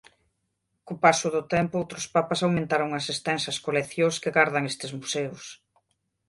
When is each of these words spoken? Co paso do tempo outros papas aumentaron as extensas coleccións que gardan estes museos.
Co 0.85 0.93
paso 1.03 1.27
do 1.35 1.43
tempo 1.55 1.79
outros 1.81 2.05
papas 2.15 2.41
aumentaron 2.45 2.89
as 2.99 3.05
extensas 3.13 3.57
coleccións 3.65 4.15
que 4.21 4.33
gardan 4.37 4.69
estes 4.71 4.91
museos. 4.99 5.43